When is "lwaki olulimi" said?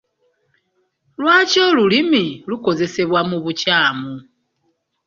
1.21-2.25